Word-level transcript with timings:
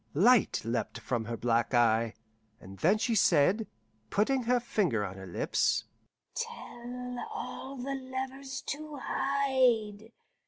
Light 0.15 0.61
leapt 0.65 0.97
from 0.97 1.25
her 1.25 1.37
black 1.37 1.75
eye, 1.75 2.15
and 2.59 2.79
then 2.79 2.97
she 2.97 3.13
said, 3.13 3.67
putting 4.09 4.41
her 4.45 4.59
finger 4.59 5.05
on 5.05 5.15
her 5.15 5.27
lips, 5.27 5.83
"Tell 6.33 7.23
all 7.31 7.77
the 7.77 7.93
lovers 7.93 8.61
to 8.61 8.97
hide. 8.99 10.11